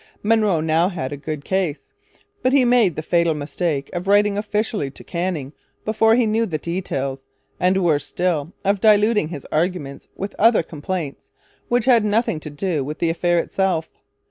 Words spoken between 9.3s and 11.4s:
argument with other complaints